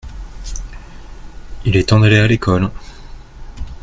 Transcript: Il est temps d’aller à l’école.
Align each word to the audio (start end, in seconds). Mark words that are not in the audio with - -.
Il 1.63 1.75
est 1.77 1.89
temps 1.89 1.99
d’aller 1.99 2.17
à 2.17 2.25
l’école. 2.25 2.71